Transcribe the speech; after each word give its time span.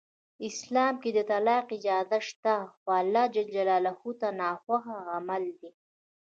اسلام 0.47 0.93
کې 1.03 1.09
د 1.13 1.19
طلاق 1.31 1.65
اجازه 1.77 2.19
شته 2.27 2.53
خو 2.79 2.89
الله 3.01 3.25
ج 3.33 3.35
ته 4.21 4.27
ناخوښ 4.41 4.83
عمل 5.15 5.43
دی. 5.59 5.71